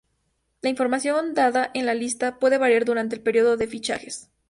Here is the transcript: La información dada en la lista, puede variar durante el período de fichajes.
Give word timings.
La 0.63 0.71
información 0.71 1.35
dada 1.35 1.69
en 1.75 1.85
la 1.85 1.93
lista, 1.93 2.39
puede 2.39 2.57
variar 2.57 2.85
durante 2.85 3.13
el 3.15 3.21
período 3.21 3.55
de 3.55 3.67
fichajes. 3.67 4.31